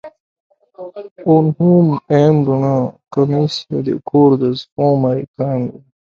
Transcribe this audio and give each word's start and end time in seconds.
Un 1.33 1.49
home 1.65 1.99
amb 2.19 2.49
una 2.55 2.71
camisa 3.17 3.81
de 3.89 3.95
quadres 4.13 4.63
fuma 4.79 5.13
i 5.21 5.21
camina. 5.43 5.79